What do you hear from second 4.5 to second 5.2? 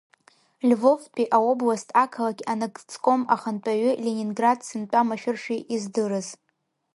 сынтәа